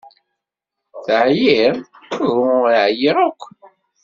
Teɛyiḍ? 1.05 1.77
Uhu, 2.27 2.45
ur 2.65 2.73
ɛyiɣ 2.85 3.17
akk. 3.27 3.41